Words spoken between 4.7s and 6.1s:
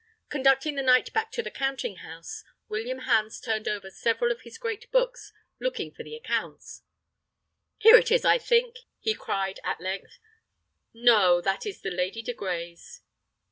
books, looking for